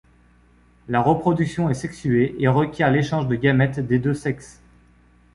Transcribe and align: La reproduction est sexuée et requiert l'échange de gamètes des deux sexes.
La 0.87 0.99
reproduction 0.99 1.69
est 1.69 1.75
sexuée 1.75 2.35
et 2.39 2.47
requiert 2.47 2.89
l'échange 2.89 3.27
de 3.27 3.35
gamètes 3.35 3.81
des 3.85 3.99
deux 3.99 4.15
sexes. 4.15 4.59